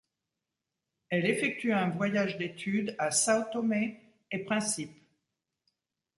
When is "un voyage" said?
1.73-2.39